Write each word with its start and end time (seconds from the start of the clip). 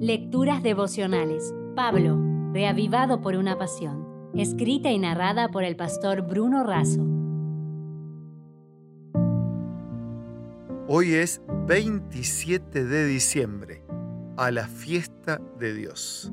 Lecturas 0.00 0.62
devocionales. 0.62 1.54
Pablo, 1.74 2.20
reavivado 2.52 3.22
por 3.22 3.34
una 3.34 3.56
pasión. 3.56 4.30
Escrita 4.34 4.90
y 4.90 4.98
narrada 4.98 5.48
por 5.48 5.64
el 5.64 5.74
pastor 5.74 6.20
Bruno 6.20 6.64
Razo. 6.64 7.00
Hoy 10.86 11.14
es 11.14 11.40
27 11.66 12.84
de 12.84 13.06
diciembre, 13.06 13.86
a 14.36 14.50
la 14.50 14.68
fiesta 14.68 15.40
de 15.58 15.72
Dios. 15.72 16.30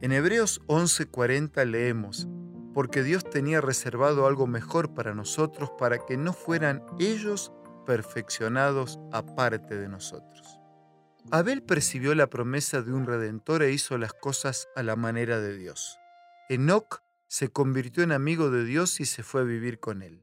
En 0.00 0.12
Hebreos 0.12 0.62
11:40 0.68 1.64
leemos, 1.64 2.28
porque 2.74 3.02
Dios 3.02 3.28
tenía 3.28 3.60
reservado 3.60 4.24
algo 4.28 4.46
mejor 4.46 4.94
para 4.94 5.16
nosotros 5.16 5.72
para 5.80 5.98
que 5.98 6.16
no 6.16 6.32
fueran 6.32 6.84
ellos 7.00 7.52
perfeccionados 7.86 9.00
aparte 9.10 9.76
de 9.76 9.88
nosotros. 9.88 10.60
Abel 11.30 11.62
percibió 11.62 12.14
la 12.14 12.28
promesa 12.28 12.82
de 12.82 12.92
un 12.92 13.06
redentor 13.06 13.62
e 13.62 13.72
hizo 13.72 13.96
las 13.98 14.12
cosas 14.12 14.68
a 14.76 14.82
la 14.82 14.94
manera 14.94 15.40
de 15.40 15.56
Dios. 15.56 15.98
Enoc 16.48 17.02
se 17.28 17.48
convirtió 17.48 18.02
en 18.02 18.12
amigo 18.12 18.50
de 18.50 18.64
Dios 18.64 19.00
y 19.00 19.06
se 19.06 19.22
fue 19.22 19.40
a 19.40 19.44
vivir 19.44 19.80
con 19.80 20.02
él. 20.02 20.22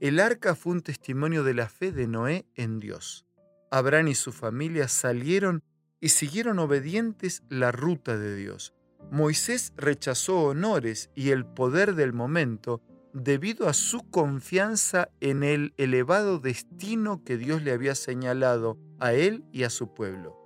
El 0.00 0.18
arca 0.18 0.54
fue 0.54 0.72
un 0.72 0.80
testimonio 0.80 1.44
de 1.44 1.54
la 1.54 1.68
fe 1.68 1.92
de 1.92 2.06
Noé 2.06 2.46
en 2.54 2.80
Dios. 2.80 3.26
Abraham 3.70 4.08
y 4.08 4.14
su 4.14 4.32
familia 4.32 4.88
salieron 4.88 5.62
y 6.00 6.08
siguieron 6.08 6.58
obedientes 6.58 7.42
la 7.50 7.70
ruta 7.70 8.16
de 8.16 8.34
Dios. 8.34 8.72
Moisés 9.10 9.74
rechazó 9.76 10.44
honores 10.44 11.10
y 11.14 11.30
el 11.30 11.44
poder 11.44 11.94
del 11.94 12.14
momento 12.14 12.80
debido 13.12 13.68
a 13.68 13.72
su 13.72 14.08
confianza 14.10 15.10
en 15.20 15.42
el 15.42 15.74
elevado 15.76 16.38
destino 16.38 17.22
que 17.24 17.36
Dios 17.36 17.62
le 17.62 17.72
había 17.72 17.94
señalado 17.94 18.78
a 18.98 19.12
él 19.12 19.44
y 19.52 19.64
a 19.64 19.70
su 19.70 19.94
pueblo. 19.94 20.36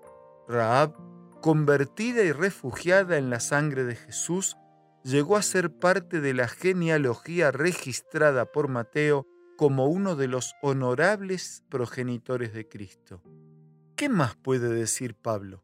Raab, 0.48 0.95
convertida 1.41 2.22
y 2.22 2.32
refugiada 2.32 3.19
en 3.19 3.30
la 3.30 3.41
sangre 3.41 3.84
de 3.84 3.96
Jesús, 3.96 4.56
llegó 5.02 5.36
a 5.36 5.42
ser 5.42 5.70
parte 5.70 6.20
de 6.20 6.34
la 6.34 6.48
genealogía 6.48 7.50
registrada 7.50 8.47
por 8.47 8.69
Mateo 8.69 9.27
como 9.56 9.86
uno 9.86 10.16
de 10.16 10.28
los 10.28 10.55
honorables 10.62 11.62
progenitores 11.69 12.53
de 12.53 12.69
Cristo. 12.69 13.22
¿Qué 13.97 14.08
más 14.08 14.34
puede 14.36 14.69
decir 14.69 15.14
Pablo? 15.14 15.62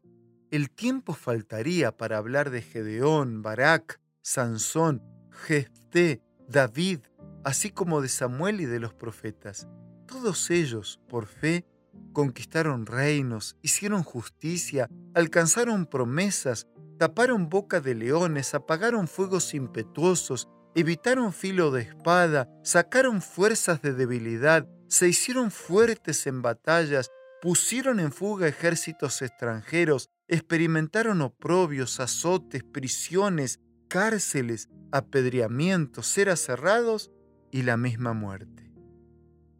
El 0.51 0.69
tiempo 0.69 1.13
faltaría 1.13 1.95
para 1.97 2.17
hablar 2.17 2.49
de 2.49 2.61
Gedeón, 2.61 3.41
Barak, 3.41 3.99
Sansón, 4.21 5.01
Jefté, 5.31 6.21
David, 6.51 6.99
así 7.43 7.71
como 7.71 8.01
de 8.01 8.09
Samuel 8.09 8.61
y 8.61 8.65
de 8.65 8.79
los 8.79 8.93
profetas. 8.93 9.67
Todos 10.05 10.51
ellos, 10.51 10.99
por 11.07 11.25
fe, 11.25 11.65
conquistaron 12.13 12.85
reinos, 12.85 13.55
hicieron 13.61 14.03
justicia, 14.03 14.89
alcanzaron 15.15 15.85
promesas, 15.85 16.67
taparon 16.99 17.49
boca 17.49 17.79
de 17.79 17.95
leones, 17.95 18.53
apagaron 18.53 19.07
fuegos 19.07 19.53
impetuosos, 19.53 20.49
evitaron 20.75 21.33
filo 21.33 21.71
de 21.71 21.83
espada, 21.83 22.49
sacaron 22.63 23.21
fuerzas 23.21 23.81
de 23.81 23.93
debilidad, 23.93 24.67
se 24.87 25.07
hicieron 25.07 25.51
fuertes 25.51 26.27
en 26.27 26.41
batallas, 26.41 27.09
pusieron 27.41 27.99
en 27.99 28.11
fuga 28.11 28.47
ejércitos 28.47 29.21
extranjeros, 29.21 30.09
experimentaron 30.27 31.21
oprobios, 31.21 31.99
azotes, 31.99 32.63
prisiones, 32.63 33.59
cárceles, 33.91 34.69
apedreamientos, 34.93 36.07
ceras 36.07 36.39
cerrados 36.39 37.11
y 37.51 37.63
la 37.63 37.75
misma 37.75 38.13
muerte. 38.13 38.71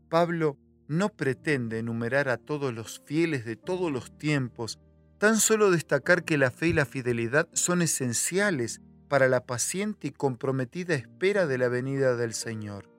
Pablo 0.07 0.57
no 0.87 1.09
pretende 1.09 1.79
enumerar 1.79 2.29
a 2.29 2.37
todos 2.37 2.73
los 2.73 3.01
fieles 3.05 3.43
de 3.43 3.57
todos 3.57 3.91
los 3.91 4.17
tiempos, 4.17 4.79
tan 5.17 5.35
solo 5.35 5.69
destacar 5.69 6.23
que 6.23 6.37
la 6.37 6.49
fe 6.49 6.67
y 6.67 6.73
la 6.73 6.85
fidelidad 6.85 7.49
son 7.51 7.81
esenciales 7.81 8.79
para 9.09 9.27
la 9.27 9.45
paciente 9.45 10.07
y 10.07 10.11
comprometida 10.11 10.95
espera 10.95 11.45
de 11.45 11.57
la 11.57 11.67
venida 11.67 12.15
del 12.15 12.33
Señor. 12.33 12.89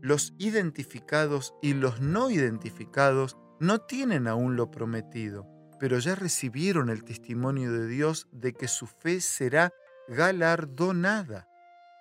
Los 0.00 0.34
identificados 0.38 1.54
y 1.62 1.74
los 1.74 2.00
no 2.00 2.28
identificados 2.28 3.36
no 3.60 3.78
tienen 3.82 4.26
aún 4.26 4.56
lo 4.56 4.72
prometido, 4.72 5.46
pero 5.78 6.00
ya 6.00 6.16
recibieron 6.16 6.90
el 6.90 7.04
testimonio 7.04 7.72
de 7.72 7.86
Dios 7.86 8.26
de 8.32 8.52
que 8.52 8.66
su 8.66 8.88
fe 8.88 9.20
será 9.20 9.72
galardonada. 10.08 11.48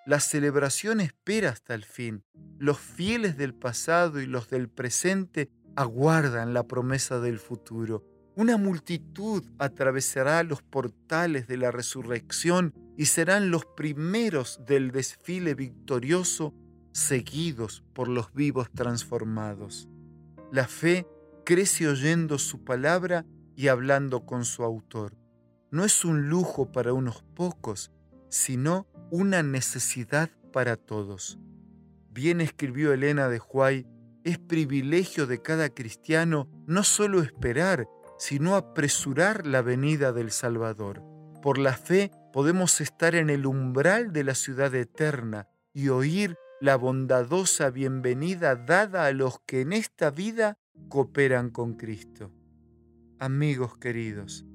La 0.05 0.19
celebración 0.19 0.99
espera 0.99 1.49
hasta 1.49 1.73
el 1.73 1.85
fin. 1.85 2.23
Los 2.57 2.79
fieles 2.79 3.37
del 3.37 3.53
pasado 3.53 4.19
y 4.19 4.25
los 4.25 4.49
del 4.49 4.67
presente 4.67 5.51
aguardan 5.75 6.53
la 6.53 6.63
promesa 6.63 7.19
del 7.19 7.39
futuro. 7.39 8.03
Una 8.35 8.57
multitud 8.57 9.43
atravesará 9.59 10.43
los 10.43 10.61
portales 10.61 11.47
de 11.47 11.57
la 11.57 11.69
resurrección 11.69 12.73
y 12.97 13.05
serán 13.05 13.51
los 13.51 13.65
primeros 13.65 14.59
del 14.65 14.91
desfile 14.91 15.53
victorioso 15.53 16.53
seguidos 16.93 17.83
por 17.93 18.07
los 18.07 18.33
vivos 18.33 18.71
transformados. 18.71 19.87
La 20.51 20.67
fe 20.67 21.07
crece 21.45 21.87
oyendo 21.87 22.37
su 22.37 22.63
palabra 22.63 23.25
y 23.55 23.67
hablando 23.67 24.25
con 24.25 24.45
su 24.45 24.63
autor. 24.63 25.20
No 25.71 25.85
es 25.85 26.03
un 26.03 26.27
lujo 26.27 26.73
para 26.73 26.91
unos 26.91 27.23
pocos, 27.33 27.91
sino 28.27 28.87
una 29.09 29.41
necesidad 29.41 30.29
para 30.51 30.75
todos. 30.75 31.39
Bien 32.09 32.41
escribió 32.41 32.91
Elena 32.91 33.29
de 33.29 33.39
Huay, 33.39 33.87
es 34.25 34.37
privilegio 34.37 35.27
de 35.27 35.41
cada 35.41 35.69
cristiano 35.69 36.49
no 36.67 36.83
solo 36.83 37.21
esperar, 37.21 37.87
sino 38.19 38.57
apresurar 38.57 39.47
la 39.47 39.61
venida 39.61 40.11
del 40.11 40.31
Salvador. 40.31 41.03
Por 41.41 41.57
la 41.57 41.73
fe 41.73 42.11
podemos 42.33 42.81
estar 42.81 43.15
en 43.15 43.29
el 43.29 43.45
umbral 43.45 44.11
de 44.11 44.25
la 44.25 44.35
ciudad 44.35 44.75
eterna 44.75 45.47
y 45.73 45.87
oír 45.87 46.35
la 46.59 46.75
bondadosa 46.75 47.69
bienvenida 47.69 48.57
dada 48.57 49.05
a 49.05 49.13
los 49.13 49.39
que 49.45 49.61
en 49.61 49.71
esta 49.71 50.11
vida 50.11 50.57
cooperan 50.89 51.49
con 51.49 51.75
Cristo. 51.75 52.29
Amigos 53.19 53.77
queridos, 53.77 54.45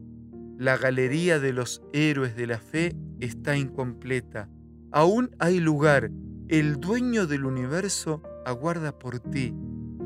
la 0.59 0.77
galería 0.77 1.39
de 1.39 1.53
los 1.53 1.83
héroes 1.93 2.37
de 2.37 2.47
la 2.47 2.59
fe 2.59 2.97
está 3.21 3.56
incompleta. 3.56 4.49
Aún 4.91 5.31
hay 5.39 5.61
lugar. 5.61 6.11
El 6.49 6.81
dueño 6.81 7.27
del 7.27 7.44
universo 7.44 8.22
aguarda 8.44 8.99
por 8.99 9.19
ti 9.19 9.53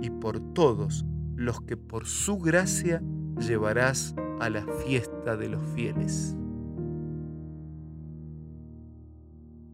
y 0.01 0.11
por 0.11 0.41
todos 0.55 1.05
los 1.37 1.61
que 1.61 1.77
por 1.77 2.07
su 2.07 2.39
gracia 2.39 3.03
llevarás 3.39 4.15
a 4.41 4.49
la 4.49 4.67
fiesta 4.85 5.37
de 5.37 5.49
los 5.49 5.63
fieles. 5.75 6.37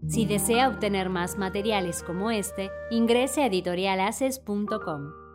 Si 0.09 0.25
desea 0.25 0.69
obtener 0.69 1.09
más 1.09 1.37
materiales 1.37 2.03
como 2.03 2.31
este, 2.31 2.71
ingrese 2.91 3.43
a 3.43 3.47
editorialaces.com. 3.47 5.26